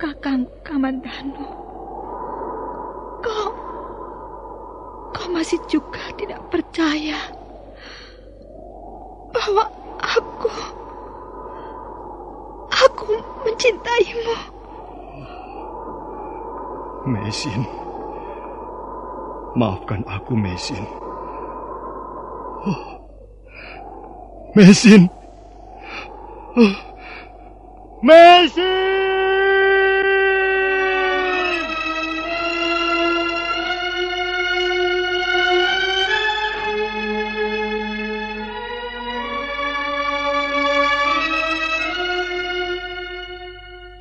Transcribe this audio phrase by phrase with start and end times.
[0.00, 1.44] Kakang Kamandanu,
[3.20, 3.52] kau,
[5.12, 7.20] kau masih juga tidak percaya
[9.28, 9.68] bahwa
[10.00, 10.48] aku,
[12.72, 13.12] aku
[13.44, 14.36] mencintaimu.
[17.04, 17.60] Mesin,
[19.52, 20.88] maafkan aku Mesin.
[22.64, 23.04] Oh.
[24.56, 25.12] Mesin.
[26.56, 26.76] Oh.
[28.00, 29.09] Mesin!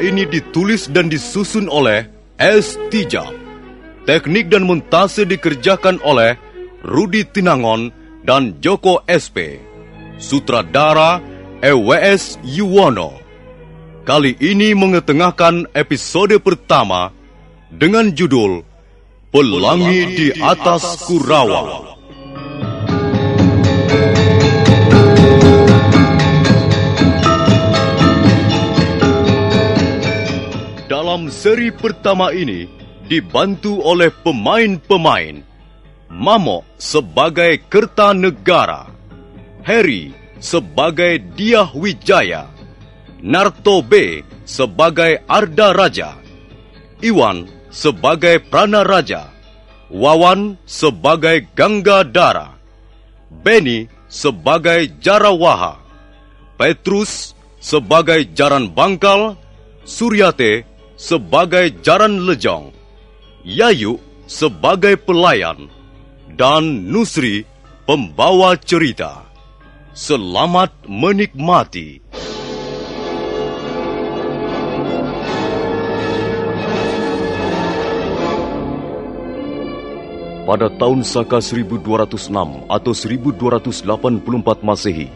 [0.00, 2.08] Ini ditulis dan disusun oleh
[2.40, 2.80] S.
[2.88, 3.36] Tijab.
[4.08, 6.40] Teknik dan montase dikerjakan oleh
[6.80, 7.92] Rudi Tinangon
[8.24, 9.60] dan Joko SP.
[10.16, 11.20] Sutradara
[11.60, 13.20] EWS Yuwono.
[14.08, 17.12] Kali ini mengetengahkan episode pertama
[17.68, 18.64] dengan judul
[19.28, 21.99] Pelangi di atas Kurawa.
[31.20, 32.64] Dalam seri pertama ini
[33.04, 35.44] dibantu oleh pemain-pemain.
[36.08, 38.88] Mamo sebagai Kertanegara,
[39.60, 42.48] Harry sebagai Diah Wijaya,
[43.20, 46.16] Narto B sebagai Arda Raja,
[47.04, 49.28] Iwan sebagai Prana Raja,
[49.92, 52.56] Wawan sebagai Gangga Dara,
[53.28, 55.76] Benny sebagai Jarawaha,
[56.56, 59.36] Petrus sebagai Jaran Bangkal,
[59.84, 60.69] Suryate
[61.00, 62.76] sebagai jaran lejong,
[63.40, 63.96] Yayu
[64.28, 65.72] sebagai pelayan,
[66.36, 67.48] dan Nusri
[67.88, 69.24] pembawa cerita.
[69.96, 72.04] Selamat menikmati.
[80.44, 85.08] Pada tahun Saka 1206 atau 1284 Masehi,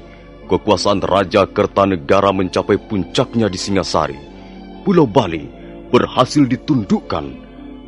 [0.49, 4.17] kekuasaan Raja Kertanegara mencapai puncaknya di Singasari,
[4.87, 7.35] Pulau Bali berhasil ditundukkan.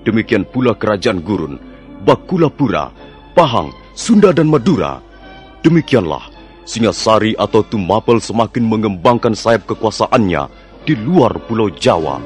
[0.06, 1.58] Demikian pula kerajaan Gurun,
[2.06, 2.94] Bakulapura,
[3.34, 5.02] Pahang, Sunda dan Madura.
[5.66, 6.30] Demikianlah
[6.66, 10.50] Singasari atau Tumapel semakin mengembangkan sayap kekuasaannya
[10.86, 12.22] di luar Pulau Jawa.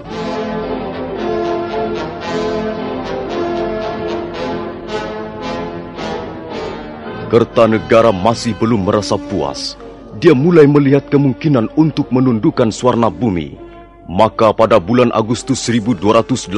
[7.30, 9.78] Kertanegara masih belum merasa puas.
[10.18, 13.69] Dia mulai melihat kemungkinan untuk menundukkan Swarna Bumi
[14.10, 16.50] maka pada bulan Agustus 1286,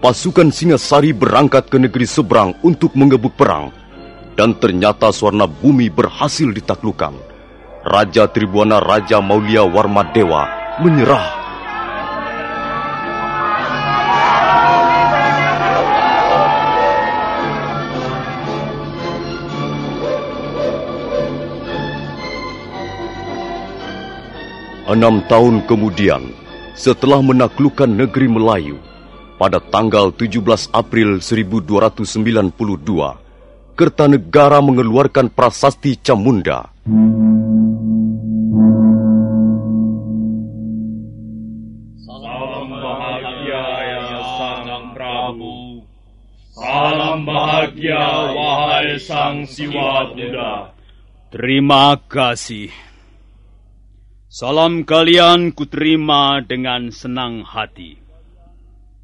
[0.00, 3.68] pasukan Singasari berangkat ke negeri seberang untuk mengebuk perang.
[4.32, 7.12] Dan ternyata Swarna Bumi berhasil ditaklukkan.
[7.84, 10.48] Raja Tribuana Raja Maulia Warmadewa
[10.80, 11.43] menyerah
[24.84, 26.28] Enam tahun kemudian,
[26.76, 28.76] setelah menaklukkan negeri Melayu,
[29.40, 30.44] pada tanggal 17
[30.76, 33.16] April 1292,
[33.74, 36.68] Kertanegara mengeluarkan prasasti Camunda.
[42.04, 44.04] Salam bahagia ya
[44.36, 45.80] Sang Prabu.
[46.52, 48.04] Salam bahagia
[48.36, 50.76] wahai Sang Siwa Buddha.
[51.32, 52.93] Terima kasih.
[54.34, 57.94] Salam kalian kuterima dengan senang hati.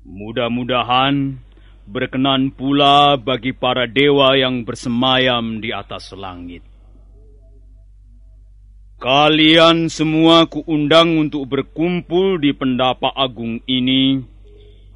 [0.02, 1.38] Mudah-mudahan
[1.86, 6.66] berkenan pula bagi para dewa yang bersemayam di atas langit.
[8.98, 14.18] Kalian semua kuundang untuk berkumpul di pendapa agung ini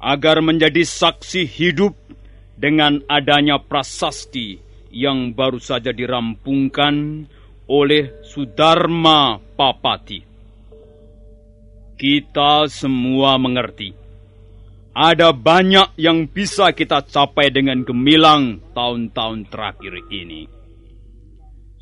[0.03, 1.95] agar menjadi saksi hidup
[2.59, 4.59] dengan adanya prasasti
[4.91, 7.23] yang baru saja dirampungkan
[7.71, 10.19] oleh Sudarma Papati.
[11.95, 14.05] Kita semua mengerti
[14.95, 20.47] ada banyak yang bisa kita capai dengan gemilang tahun-tahun terakhir ini.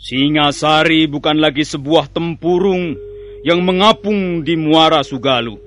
[0.01, 2.97] Singasari bukan lagi sebuah tempurung
[3.45, 5.61] yang mengapung di Muara Sugalu.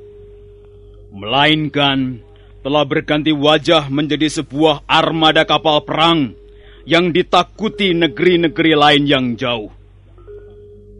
[1.14, 2.19] Melainkan
[2.67, 6.35] telah berganti wajah menjadi sebuah armada kapal perang
[6.82, 9.75] yang ditakuti negeri-negeri lain yang jauh.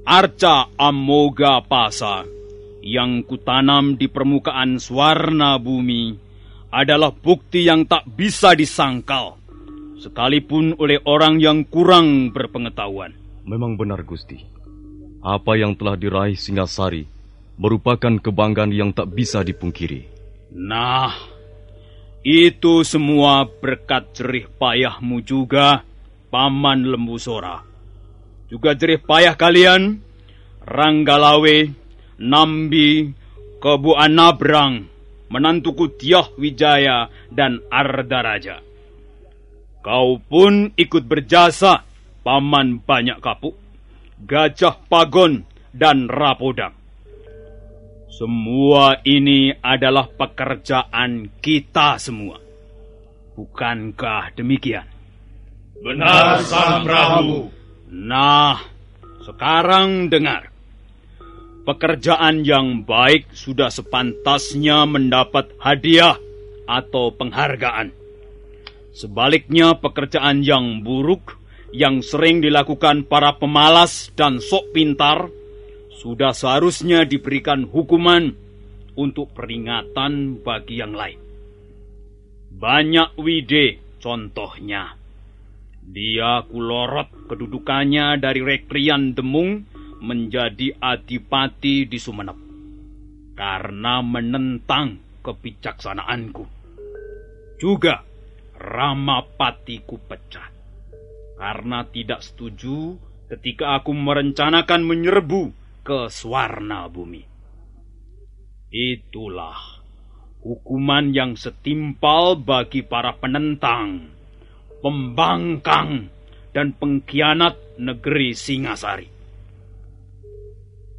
[0.06, 2.23] Arca Amoga Pasa
[2.79, 6.14] yang kutanam di permukaan swarna bumi
[6.70, 9.35] adalah bukti yang tak bisa disangkal,
[9.99, 13.19] sekalipun oleh orang yang kurang berpengetahuan.
[13.50, 14.38] Memang benar, Gusti.
[15.26, 17.02] Apa yang telah diraih Singasari
[17.59, 20.06] merupakan kebanggaan yang tak bisa dipungkiri.
[20.55, 21.11] Nah,
[22.23, 25.82] itu semua berkat jerih payahmu juga,
[26.31, 27.65] Paman Lembu Sora.
[28.46, 29.98] Juga jerih payah kalian,
[30.62, 31.66] Ranggalawe,
[32.22, 33.10] Nambi,
[33.58, 34.87] Kebu Anabrang,
[35.31, 38.56] menantuku Tiah Wijaya dan Arda Raja.
[39.82, 41.87] Kau pun ikut berjasa,
[42.26, 43.54] Paman Banyak Kapuk,
[44.26, 46.75] Gajah Pagon, dan Rapodang.
[48.10, 52.40] Semua ini adalah pekerjaan kita semua.
[53.37, 54.88] Bukankah demikian?
[55.84, 57.52] Benar, Sang Prabu.
[57.87, 58.59] Nah,
[59.23, 60.50] sekarang dengar.
[61.67, 66.15] Pekerjaan yang baik sudah sepantasnya mendapat hadiah
[66.67, 67.91] atau penghargaan.
[68.94, 71.38] Sebaliknya, pekerjaan yang buruk
[71.75, 75.29] yang sering dilakukan para pemalas dan sok pintar
[75.93, 78.33] sudah seharusnya diberikan hukuman
[78.97, 81.21] untuk peringatan bagi yang lain.
[82.56, 84.95] Banyak wide contohnya.
[85.87, 89.62] Dia kulorot kedudukannya dari Rekrian Demung
[90.03, 92.37] menjadi adipati di Sumenep
[93.38, 96.44] karena menentang kebijaksanaanku.
[97.56, 98.03] Juga
[98.56, 100.49] Ramapatiku pecah
[101.37, 102.97] karena tidak setuju
[103.29, 105.52] ketika aku merencanakan menyerbu
[105.85, 107.23] ke Swarna Bumi.
[108.73, 109.85] Itulah
[110.40, 114.15] hukuman yang setimpal bagi para penentang,
[114.80, 116.12] pembangkang,
[116.56, 119.09] dan pengkhianat negeri Singasari.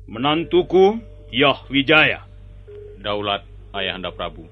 [0.06, 1.02] Menantuku,
[1.34, 2.22] Yah Wijaya.
[3.02, 3.42] Daulat
[3.74, 4.46] Ayahanda Prabu.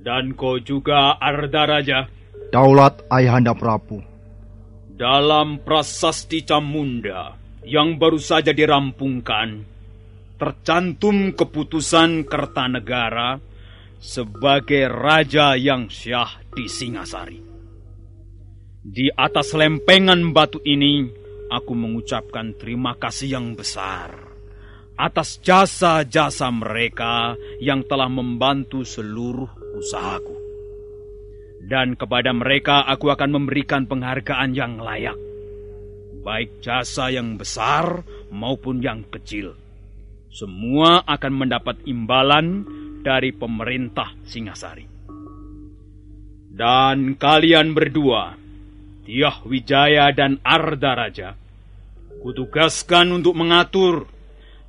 [0.00, 2.08] Dan kau juga Arda Raja.
[2.48, 4.00] Daulat Ayahanda Prabu.
[4.96, 9.60] Dalam prasasti Camunda yang baru saja dirampungkan,
[10.40, 13.36] tercantum keputusan Kertanegara
[14.00, 17.49] sebagai raja yang syah di Singasari.
[18.80, 21.04] Di atas lempengan batu ini,
[21.52, 24.30] aku mengucapkan terima kasih yang besar
[24.96, 30.32] atas jasa-jasa mereka yang telah membantu seluruh usahaku.
[31.60, 35.16] Dan kepada mereka aku akan memberikan penghargaan yang layak,
[36.24, 38.00] baik jasa yang besar
[38.32, 39.60] maupun yang kecil.
[40.32, 42.64] Semua akan mendapat imbalan
[43.04, 44.88] dari pemerintah Singasari.
[46.48, 48.39] Dan kalian berdua,
[49.10, 51.34] Tiah Wijaya dan Arda Raja,
[52.22, 54.06] kutugaskan untuk mengatur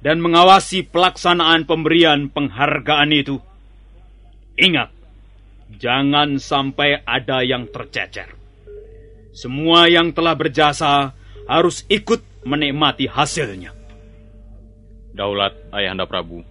[0.02, 3.38] dan mengawasi pelaksanaan pemberian penghargaan itu.
[4.58, 4.90] Ingat,
[5.78, 8.34] jangan sampai ada yang tercecer.
[9.30, 11.14] Semua yang telah berjasa
[11.46, 13.78] harus ikut menikmati hasilnya.
[15.14, 16.42] Daulat Ayahanda Prabu,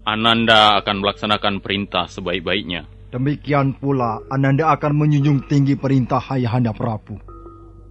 [0.00, 2.88] Ananda akan melaksanakan perintah sebaik-baiknya.
[3.08, 7.16] Demikian pula Ananda akan menjunjung tinggi perintah Ayahanda Prabu.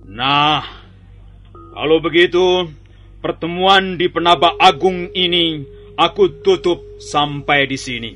[0.05, 0.61] Nah,
[1.73, 2.69] kalau begitu,
[3.17, 5.65] pertemuan di Penaba Agung ini
[5.97, 8.11] aku tutup sampai di sini.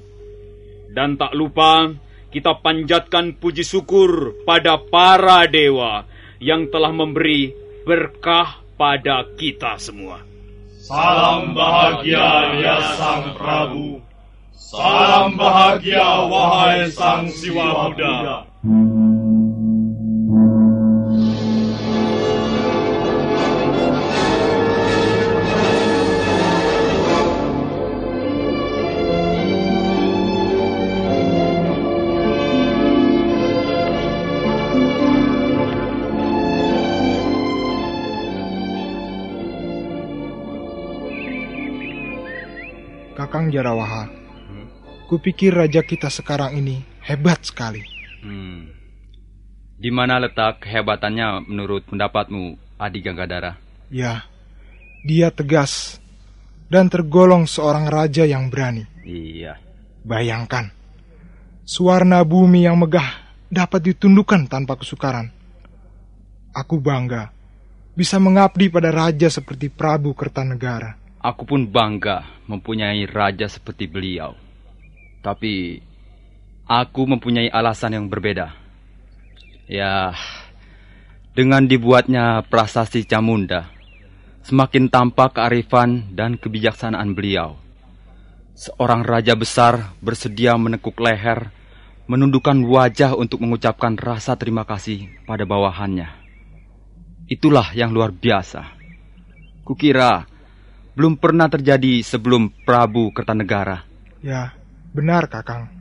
[0.94, 1.90] Dan tak lupa,
[2.30, 6.06] kita panjatkan puji syukur pada para dewa
[6.38, 7.50] yang telah memberi
[7.82, 10.22] berkah pada kita semua.
[10.82, 14.11] Salam bahagia ya Sang Prabu.
[14.72, 18.48] Salam bahagia wahai Sang Siwa Buddha.
[43.20, 44.21] Kakang Jarawaha,
[45.12, 47.84] kupikir raja kita sekarang ini hebat sekali.
[48.24, 48.72] Hmm.
[49.76, 53.60] Di mana letak kehebatannya menurut pendapatmu, Adi Ganggadara?
[53.92, 54.24] Ya,
[55.04, 56.00] dia tegas
[56.72, 58.88] dan tergolong seorang raja yang berani.
[59.04, 59.60] Iya.
[60.08, 60.72] Bayangkan,
[61.68, 65.28] suarna bumi yang megah dapat ditundukkan tanpa kesukaran.
[66.56, 67.36] Aku bangga
[67.92, 70.96] bisa mengabdi pada raja seperti Prabu Kertanegara.
[71.20, 74.51] Aku pun bangga mempunyai raja seperti beliau.
[75.22, 75.82] Tapi
[76.66, 78.58] aku mempunyai alasan yang berbeda.
[79.70, 80.12] Ya,
[81.32, 83.72] dengan dibuatnya prasasti Camunda,
[84.44, 87.56] semakin tampak kearifan dan kebijaksanaan beliau.
[88.52, 91.50] Seorang raja besar bersedia menekuk leher,
[92.12, 96.12] menundukkan wajah untuk mengucapkan rasa terima kasih pada bawahannya.
[97.32, 98.68] Itulah yang luar biasa.
[99.64, 100.28] Kukira
[101.00, 103.88] belum pernah terjadi sebelum Prabu Kertanegara.
[104.20, 104.52] Ya,
[104.92, 105.72] benar Kakang.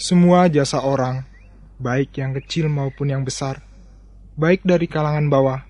[0.00, 1.28] Semua jasa orang,
[1.76, 3.60] baik yang kecil maupun yang besar,
[4.40, 5.60] baik dari kalangan bawah,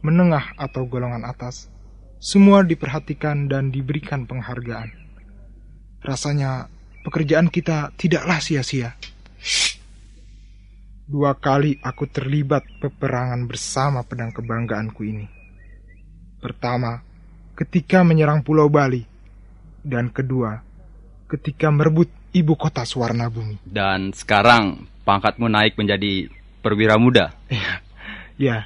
[0.00, 1.68] menengah atau golongan atas,
[2.16, 4.88] semua diperhatikan dan diberikan penghargaan.
[6.00, 6.72] Rasanya
[7.04, 8.96] pekerjaan kita tidaklah sia-sia.
[11.04, 15.28] Dua kali aku terlibat peperangan bersama pedang kebanggaanku ini.
[16.40, 17.04] Pertama,
[17.52, 19.04] ketika menyerang Pulau Bali,
[19.84, 20.64] dan kedua,
[21.34, 23.58] ketika merebut ibu kota Suwarna Bumi.
[23.66, 26.30] Dan sekarang pangkatmu naik menjadi
[26.62, 27.34] perwira muda.
[27.50, 27.82] Ya,
[28.38, 28.56] ya.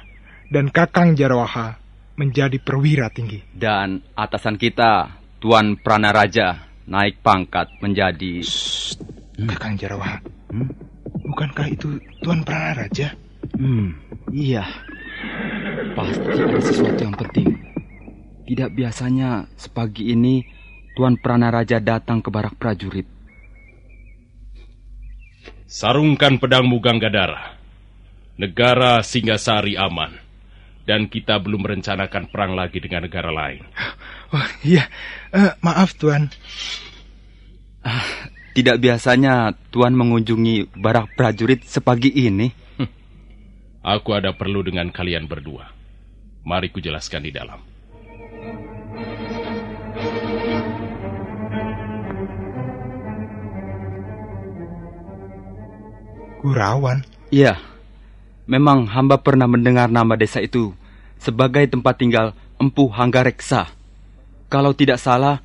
[0.49, 1.77] Dan Kakang Jarawaha
[2.17, 3.41] menjadi perwira tinggi.
[3.53, 8.41] Dan atasan kita, Tuan Pranaraja, naik pangkat menjadi...
[8.41, 8.97] Shh,
[9.45, 10.17] Kakang Jarawaha.
[10.49, 10.69] Hmm?
[11.29, 13.13] Bukankah itu Tuan Pranaraja?
[13.53, 13.93] Hmm,
[14.33, 14.65] iya.
[15.93, 17.49] Pasti ada sesuatu yang penting.
[18.49, 20.41] Tidak biasanya sepagi ini
[20.97, 23.07] Tuan Pranaraja datang ke barak prajurit.
[25.69, 27.53] Sarungkan pedangmu Ganggadara.
[28.41, 30.17] Negara Singasari aman.
[30.89, 33.63] Dan kita belum merencanakan perang lagi dengan negara lain.
[34.29, 34.85] Oh iya,
[35.33, 36.29] uh, maaf Tuan.
[37.81, 42.53] Ah, tidak biasanya Tuan mengunjungi barak prajurit sepagi ini.
[42.77, 42.89] Hm.
[43.81, 45.73] Aku ada perlu dengan kalian berdua.
[46.45, 47.68] Mari kujelaskan di dalam.
[56.39, 57.03] Gurawan?
[57.29, 57.59] Iya.
[58.49, 60.73] Memang hamba pernah mendengar nama desa itu
[61.19, 63.69] sebagai tempat tinggal Empu Hanggareksa.
[64.49, 65.43] Kalau tidak salah,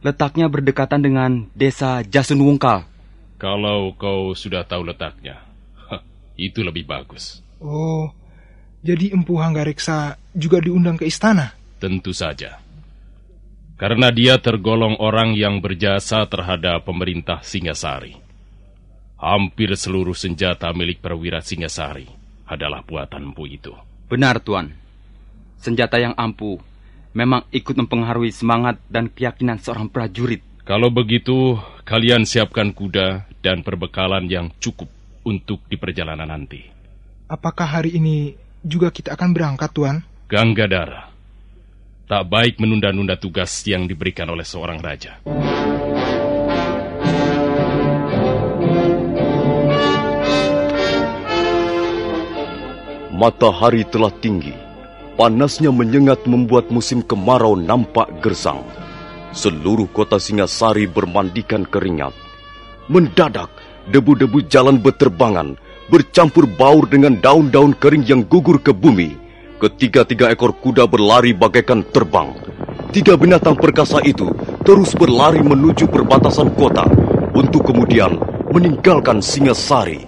[0.00, 2.88] letaknya berdekatan dengan desa Jasun Wungkal.
[3.36, 5.42] Kalau kau sudah tahu letaknya,
[6.38, 7.44] itu lebih bagus.
[7.60, 8.08] Oh,
[8.80, 11.52] jadi Empu Hanggareksa juga diundang ke istana?
[11.82, 12.62] Tentu saja.
[13.78, 18.27] Karena dia tergolong orang yang berjasa terhadap pemerintah Singasari.
[19.18, 22.06] Hampir seluruh senjata milik perwira Singasari
[22.46, 23.74] adalah buatan Empu itu.
[24.06, 24.70] Benar, Tuan.
[25.58, 26.62] Senjata yang ampuh
[27.18, 30.38] memang ikut mempengaruhi semangat dan keyakinan seorang prajurit.
[30.62, 34.86] Kalau begitu, kalian siapkan kuda dan perbekalan yang cukup
[35.26, 36.62] untuk di perjalanan nanti.
[37.26, 39.96] Apakah hari ini juga kita akan berangkat, Tuan?
[40.30, 41.10] Ganggadara,
[42.06, 45.20] tak baik menunda-nunda tugas yang diberikan oleh seorang raja.
[53.18, 54.54] Matahari telah tinggi.
[55.18, 58.62] Panasnya menyengat membuat musim kemarau nampak gersang.
[59.34, 62.14] Seluruh kota Singasari bermandikan keringat.
[62.86, 63.50] Mendadak,
[63.90, 65.58] debu-debu jalan berterbangan,
[65.90, 69.18] bercampur baur dengan daun-daun kering yang gugur ke bumi.
[69.58, 72.30] Ketiga-tiga ekor kuda berlari bagaikan terbang.
[72.94, 74.30] Tiga binatang perkasa itu
[74.62, 76.86] terus berlari menuju perbatasan kota
[77.34, 78.14] untuk kemudian
[78.54, 80.07] meninggalkan Singasari.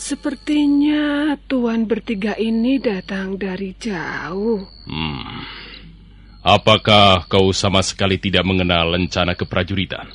[0.00, 4.64] Sepertinya tuan bertiga ini datang dari jauh.
[4.88, 5.44] Hmm.
[6.40, 10.08] Apakah kau sama sekali tidak mengenal lencana keprajuritan?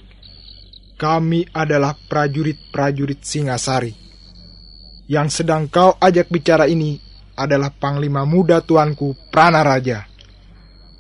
[0.98, 3.94] Kami adalah prajurit-prajurit Singasari.
[5.06, 6.98] Yang sedang kau ajak bicara ini
[7.38, 10.10] adalah Panglima Muda Tuanku Pranaraja.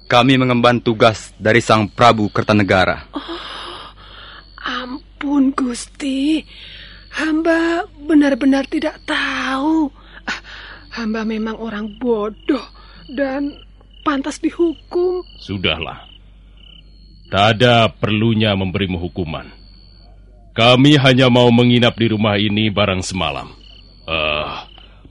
[0.05, 3.09] Kami mengemban tugas dari Sang Prabu Kertanegara.
[4.61, 6.45] Ampun Gusti,
[7.15, 9.89] hamba benar-benar tidak tahu.
[10.27, 10.39] Ah,
[10.95, 12.63] Hamba memang orang bodoh
[13.11, 13.51] dan
[14.07, 15.27] pantas dihukum.
[15.43, 16.07] Sudahlah.
[17.27, 19.43] Tak ada perlunya memberimu hukuman.
[20.55, 23.51] Kami hanya mau menginap di rumah ini barang semalam.
[24.07, 24.55] Eh,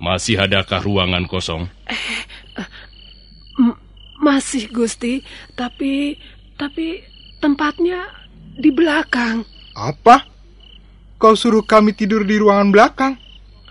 [0.00, 1.68] masih adakah ruangan kosong?
[3.60, 3.80] M-
[4.24, 5.20] masih Gusti,
[5.52, 6.16] tapi
[6.56, 7.04] tapi
[7.44, 8.08] tempatnya
[8.56, 9.44] di belakang.
[9.76, 10.33] Apa?
[11.16, 13.14] Kau suruh kami tidur di ruangan belakang?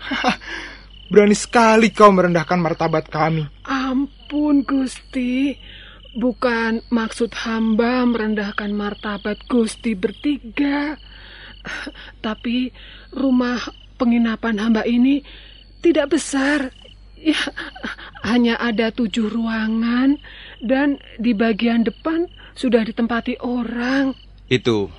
[1.12, 3.44] Berani sekali kau merendahkan martabat kami.
[3.68, 5.54] Ampun Gusti,
[6.16, 10.96] bukan maksud hamba merendahkan martabat Gusti bertiga.
[12.24, 12.72] Tapi
[13.12, 13.60] rumah
[14.00, 15.20] penginapan hamba ini
[15.84, 16.72] tidak besar.
[17.24, 17.40] Ya,
[18.20, 20.20] hanya ada tujuh ruangan
[20.60, 24.12] dan di bagian depan sudah ditempati orang.
[24.52, 24.92] Itu,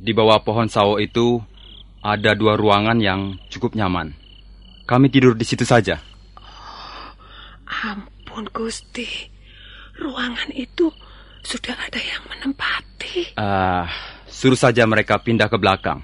[0.00, 1.44] di bawah pohon sawo itu
[2.00, 4.16] ada dua ruangan yang cukup nyaman.
[4.88, 6.00] Kami tidur di situ saja.
[7.70, 9.06] Ampun Gusti,
[10.00, 10.90] ruangan itu
[11.44, 13.36] sudah ada yang menempati.
[13.38, 13.86] Ah,
[14.26, 16.02] suruh saja mereka pindah ke belakang.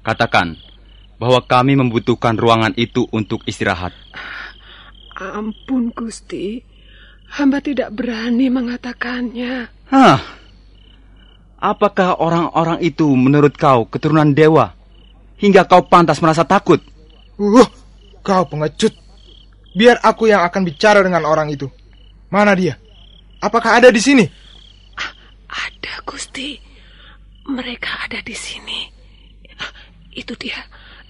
[0.00, 0.56] Katakan
[1.20, 3.92] bahwa kami membutuhkan ruangan itu untuk istirahat.
[5.20, 6.64] Ampun Gusti,
[7.36, 9.68] hamba tidak berani mengatakannya.
[9.92, 10.20] Hah?
[11.60, 14.79] Apakah orang-orang itu menurut kau keturunan dewa?
[15.40, 16.84] Hingga kau pantas merasa takut?
[17.40, 17.64] Uh,
[18.20, 18.92] kau pengecut.
[19.72, 21.64] Biar aku yang akan bicara dengan orang itu.
[22.28, 22.76] Mana dia?
[23.40, 24.28] Apakah ada di sini?
[25.50, 26.60] Ada Gusti,
[27.48, 28.84] mereka ada di sini.
[29.56, 29.72] Ah,
[30.12, 30.60] Itu dia,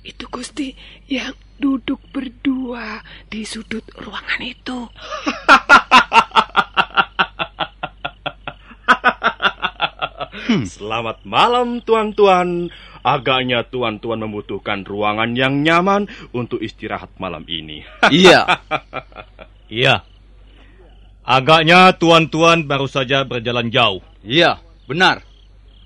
[0.07, 0.73] itu Gusti
[1.11, 4.79] yang duduk berdua di sudut ruangan itu.
[10.66, 12.73] Selamat malam tuan-tuan.
[13.00, 16.04] Agaknya tuan-tuan membutuhkan ruangan yang nyaman
[16.36, 17.80] untuk istirahat malam ini.
[18.12, 18.44] iya.
[19.72, 20.04] Iya.
[21.24, 24.02] Agaknya tuan-tuan baru saja berjalan jauh.
[24.20, 25.24] Iya, benar.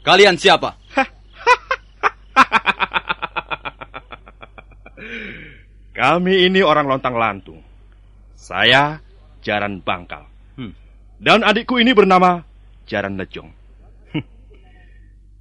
[0.02, 0.74] Kalian siapa?
[5.94, 7.62] Kami ini orang lontang lantung.
[8.34, 8.98] Saya
[9.44, 10.26] Jaran Bangkal.
[10.58, 10.74] Hmm.
[11.22, 12.42] Dan adikku ini bernama
[12.90, 13.48] Jaran Lejong.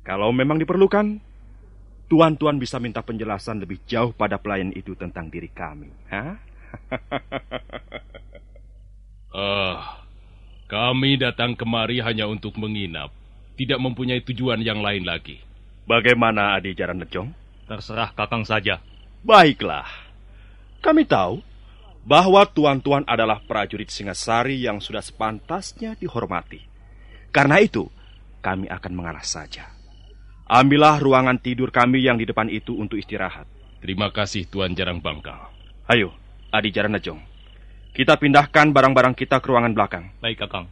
[0.07, 1.17] Kalau memang diperlukan,
[2.07, 5.89] tuan-tuan bisa minta penjelasan lebih jauh pada pelayan itu tentang diri kami.
[6.09, 6.35] Hah?
[9.33, 9.77] Eh,
[10.69, 13.09] kami datang kemari hanya untuk menginap.
[13.57, 15.41] Tidak mempunyai tujuan yang lain lagi.
[15.89, 17.33] Bagaimana adik Jaran Lejong?
[17.65, 18.77] Terserah kakang saja.
[19.25, 19.89] Baiklah.
[20.85, 21.41] Kami tahu
[22.05, 26.61] bahwa tuan-tuan adalah prajurit Singasari yang sudah sepantasnya dihormati.
[27.33, 27.89] Karena itu,
[28.43, 29.71] kami akan mengalah saja.
[30.53, 33.49] Ambillah ruangan tidur kami yang di depan itu untuk istirahat.
[33.81, 35.49] Terima kasih Tuan Jarang Bangkal.
[35.89, 36.13] Ayo,
[36.53, 37.17] Adi Jaran Najong.
[37.89, 40.13] Kita pindahkan barang-barang kita ke ruangan belakang.
[40.21, 40.69] Baik kakang.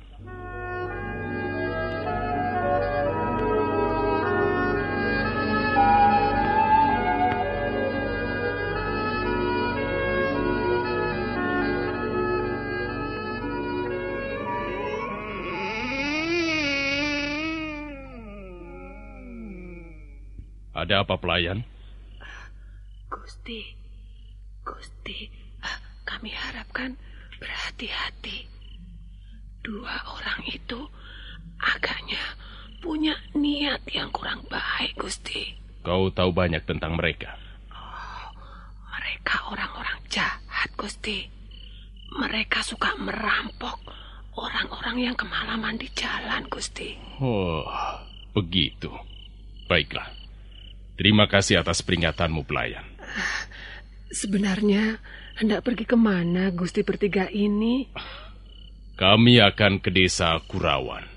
[20.82, 21.62] Ada apa pelayan?
[23.06, 23.62] Gusti,
[24.66, 25.30] Gusti,
[25.62, 25.78] ah,
[26.10, 26.98] kami harapkan
[27.38, 28.50] berhati-hati.
[29.62, 30.82] Dua orang itu
[31.62, 32.18] agaknya
[32.82, 35.54] punya niat yang kurang baik, Gusti.
[35.86, 37.38] Kau tahu banyak tentang mereka.
[38.90, 41.30] Mereka orang-orang jahat, Gusti.
[42.18, 43.86] Mereka suka merampok
[44.34, 46.98] orang-orang yang kemalaman di jalan, Gusti.
[47.22, 47.70] Oh,
[48.34, 48.90] begitu.
[49.70, 50.21] Baiklah.
[50.96, 52.86] Terima kasih atas peringatanmu, pelayan.
[54.12, 55.00] Sebenarnya
[55.40, 57.88] hendak pergi ke mana Gusti bertiga ini?
[59.00, 61.08] Kami akan ke desa Kurawan.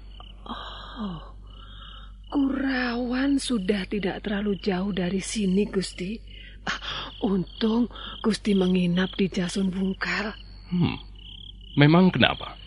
[2.35, 6.19] Kurawan sudah tidak terlalu jauh dari sini, Gusti.
[6.67, 7.87] Ah, untung
[8.27, 10.35] Gusti menginap di Jasun Bungkal.
[10.73, 10.99] Hmm,
[11.79, 12.59] memang kenapa?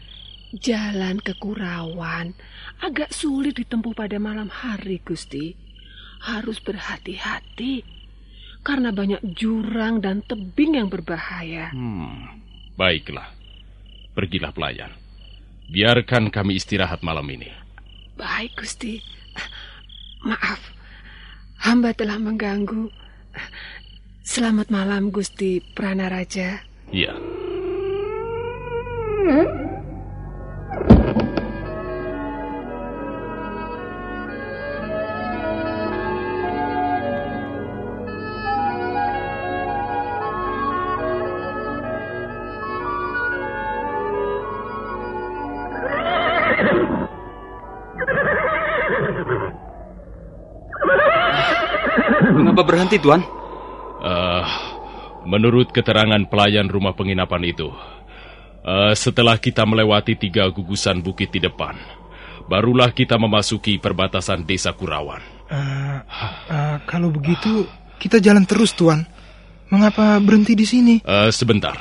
[0.56, 2.32] Jalan ke Kurawan
[2.80, 5.66] agak sulit ditempuh pada malam hari, Gusti.
[6.21, 7.95] Harus berhati-hati.
[8.67, 11.71] karena banyak jurang dan tebing yang berbahaya.
[11.71, 12.43] Hmm,
[12.75, 13.32] baiklah.
[14.12, 14.91] Pergilah pelayan.
[15.71, 17.47] Biarkan kami istirahat malam ini.
[18.19, 18.99] Baik, Gusti.
[20.27, 20.60] Maaf,
[21.63, 22.91] hamba telah mengganggu.
[24.27, 26.60] Selamat malam, Gusti Pranaraja.
[26.91, 27.15] Iya.
[52.58, 53.22] Mengapa berhenti, Tuan?
[54.02, 54.41] Uh,
[55.30, 57.70] menurut keterangan pelayan rumah penginapan itu,
[58.65, 61.78] uh, setelah kita melewati tiga gugusan bukit di depan,
[62.50, 65.22] barulah kita memasuki perbatasan desa Kurawan.
[65.54, 66.02] Uh,
[66.50, 67.70] uh, kalau begitu,
[68.02, 69.06] kita jalan terus, Tuan.
[69.70, 71.06] Mengapa berhenti di sini?
[71.06, 71.78] Uh, sebentar.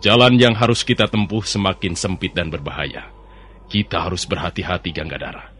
[0.00, 3.12] Jalan yang harus kita tempuh semakin sempit dan berbahaya.
[3.68, 5.52] Kita harus berhati-hati, Ganggadara.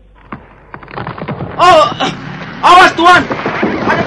[1.60, 1.84] Oh,
[2.64, 3.51] awas, Tuan!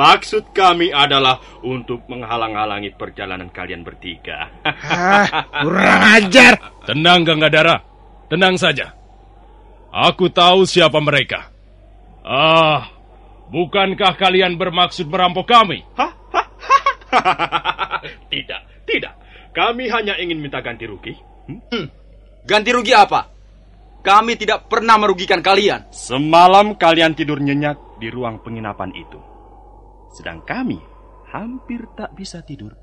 [0.00, 4.48] Maksud kami adalah untuk menghalang-halangi perjalanan kalian bertiga.
[4.64, 5.28] ah,
[5.64, 6.56] kurang ajar.
[6.88, 7.84] Tenang, Ganggadara.
[8.32, 8.96] Tenang saja.
[9.92, 11.52] Aku tahu siapa mereka.
[12.24, 12.88] Ah,
[13.52, 15.84] bukankah kalian bermaksud merampok kami?
[18.32, 19.14] tidak, tidak.
[19.52, 21.12] Kami hanya ingin minta ganti rugi.
[21.44, 21.92] Hmm.
[22.48, 23.28] Ganti rugi apa?
[24.00, 25.92] Kami tidak pernah merugikan kalian.
[25.92, 29.29] Semalam kalian tidur nyenyak di ruang penginapan itu.
[30.10, 30.78] Sedang kami
[31.30, 32.74] hampir tak bisa tidur.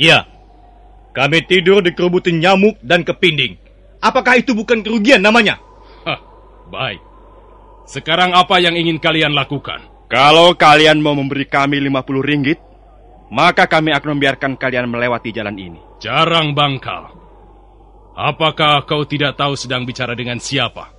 [0.00, 0.24] Iya,
[1.12, 3.60] kami tidur di kerubutan nyamuk dan kepinding.
[4.00, 5.60] Apakah itu bukan kerugian namanya?
[6.08, 6.20] Hah,
[6.72, 7.00] baik.
[7.84, 9.84] Sekarang apa yang ingin kalian lakukan?
[10.10, 12.58] Kalau kalian mau memberi kami 50 ringgit,
[13.30, 15.78] maka kami akan membiarkan kalian melewati jalan ini.
[16.02, 17.14] Jarang bangkal.
[18.18, 20.90] Apakah kau tidak tahu sedang bicara dengan siapa?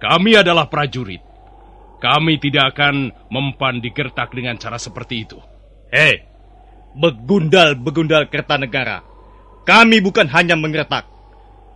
[0.00, 1.20] Kami adalah prajurit.
[1.98, 5.38] Kami tidak akan mempan digertak dengan cara seperti itu.
[5.90, 6.22] Hei,
[6.94, 9.02] begundal-begundal Kertanegara.
[9.66, 11.04] Kami bukan hanya mengertak.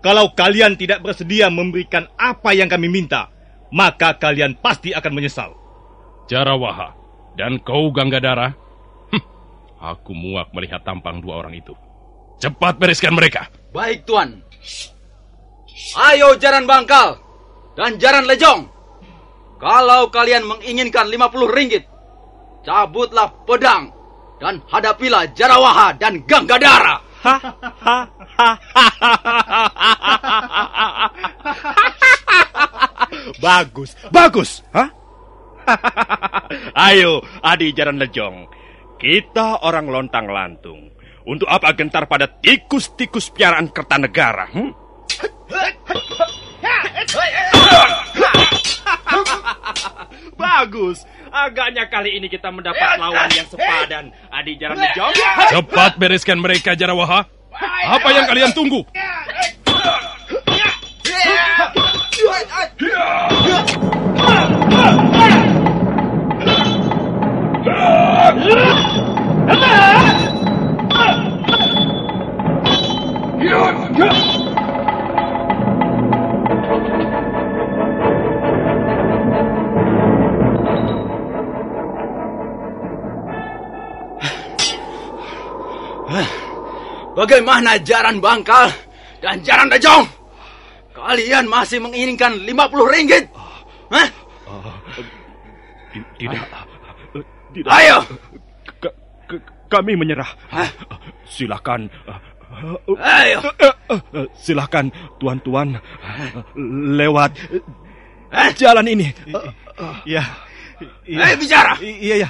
[0.02, 3.30] Kalau kalian tidak bersedia memberikan apa yang kami minta,
[3.70, 5.54] maka kalian pasti akan menyesal.
[6.26, 6.94] Jarawaha
[7.38, 8.50] dan kau Ganggadara,
[9.14, 9.24] hm,
[9.78, 11.74] aku muak melihat tampang dua orang itu.
[12.42, 13.46] Cepat bereskan mereka.
[13.70, 14.42] Baik, Tuan.
[15.94, 17.20] Ayo jaran bangkal
[17.76, 18.71] dan jaran lejong.
[19.62, 21.86] Kalau kalian menginginkan 50 ringgit,
[22.66, 23.94] cabutlah pedang
[24.42, 26.98] dan hadapilah Jarawaha dan Ganggadara.
[33.38, 34.66] bagus, bagus.
[34.74, 34.90] Hah?
[36.90, 38.50] Ayo, Adi Jaran Lejong.
[38.98, 40.90] Kita orang lontang lantung.
[41.22, 44.50] Untuk apa gentar pada tikus-tikus piaraan Kertanegara?
[44.50, 44.74] Hmm?
[50.42, 51.06] Bagus.
[51.32, 54.10] Agaknya kali ini kita mendapat lawan yang sepadan.
[54.28, 55.14] Adi Jaran Lejong.
[55.54, 57.24] Cepat bereskan mereka, Jarawaha.
[57.86, 58.82] Apa yang kalian tunggu?
[87.22, 88.66] Bagaimana jaran bangkal
[89.22, 90.02] dan jaran dejong?
[90.90, 92.50] Kalian masih menginginkan 50
[92.98, 93.30] ringgit?
[93.94, 94.08] Hah?
[96.18, 96.42] Tidak.
[97.54, 97.70] Tidak.
[97.70, 98.02] Ayo.
[98.82, 98.96] K-
[99.30, 100.26] k- kami menyerah.
[100.50, 100.66] Hah?
[101.22, 101.86] Silakan.
[102.98, 103.38] Ayo.
[104.34, 104.90] Silakan
[105.22, 105.78] tuan-tuan
[106.98, 107.38] lewat
[108.58, 109.14] jalan ini.
[110.02, 110.26] Ya.
[111.06, 111.78] Ayo bicara.
[111.78, 112.28] Iya, ya.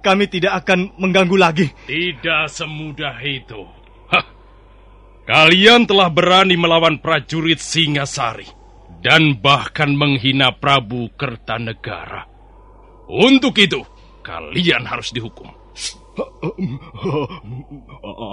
[0.00, 1.68] Kami tidak akan mengganggu lagi.
[1.84, 3.83] Tidak semudah itu.
[5.24, 8.44] Kalian telah berani melawan prajurit Singasari
[9.00, 12.28] dan bahkan menghina Prabu Kertanegara.
[13.08, 13.80] Untuk itu,
[14.20, 15.48] kalian harus dihukum.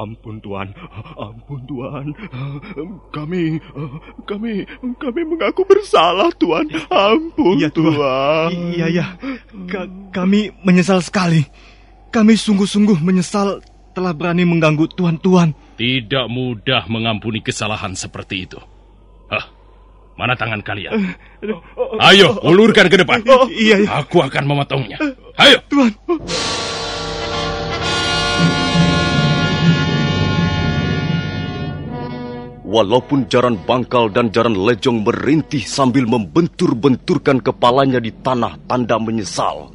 [0.04, 0.69] Ampun Tuan,
[1.17, 2.08] ampun Tuan.
[3.10, 3.58] Kami,
[4.27, 4.51] kami,
[4.99, 6.67] kami mengaku bersalah Tuan.
[6.91, 7.95] Ampun Iya, Tuan.
[7.95, 8.51] Tuan.
[8.75, 9.06] Iya, iya.
[9.65, 11.47] Ka- kami menyesal sekali.
[12.12, 15.56] Kami sungguh-sungguh menyesal telah berani mengganggu tuan-tuan.
[15.82, 18.62] Tidak mudah mengampuni kesalahan seperti itu.
[19.34, 19.50] Hah,
[20.13, 20.94] mana tangan kalian?
[21.98, 23.26] Ayo, ulurkan ke depan.
[23.50, 24.06] Iya, iya.
[24.06, 25.02] Aku akan memotongnya.
[25.41, 25.58] Ayo.
[25.65, 25.89] Tuan.
[32.62, 39.74] Walaupun jaran bangkal dan jaran lejong merintih sambil membentur-benturkan kepalanya di tanah tanda menyesal.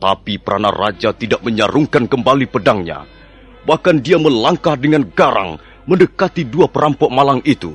[0.00, 3.13] Tapi Prana Raja tidak menyarungkan kembali pedangnya.
[3.64, 5.56] Bahkan dia melangkah dengan garang
[5.88, 7.72] mendekati dua perampok malang itu.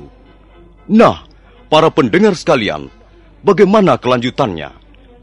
[0.90, 1.26] Nah,
[1.70, 2.90] para pendengar sekalian,
[3.42, 4.70] bagaimana kelanjutannya?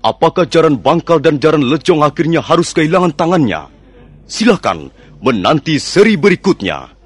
[0.04, 3.68] Apakah jaran bangkal dan jaran lejong akhirnya harus kehilangan tangannya?
[4.28, 6.97] Silakan menanti seri berikutnya.